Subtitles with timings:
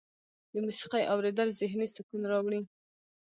[0.51, 2.61] د موسیقۍ اوریدل ذهني سکون راوړي.